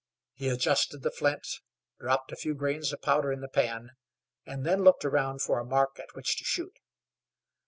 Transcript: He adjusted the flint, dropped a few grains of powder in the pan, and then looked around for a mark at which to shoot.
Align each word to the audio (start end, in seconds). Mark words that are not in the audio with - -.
He 0.33 0.49
adjusted 0.49 1.03
the 1.03 1.11
flint, 1.11 1.45
dropped 1.99 2.31
a 2.31 2.35
few 2.35 2.55
grains 2.55 2.91
of 2.91 3.03
powder 3.03 3.31
in 3.31 3.41
the 3.41 3.47
pan, 3.47 3.91
and 4.47 4.65
then 4.65 4.83
looked 4.83 5.05
around 5.05 5.43
for 5.43 5.59
a 5.59 5.63
mark 5.63 5.99
at 5.99 6.15
which 6.15 6.35
to 6.39 6.43
shoot. 6.43 6.73